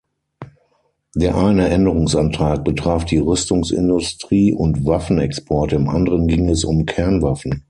[1.13, 7.59] Der eine Änderungsantrag betraf die Rüstungsindustrie und Waffenexporte, im anderen ging es um Kernwaffen.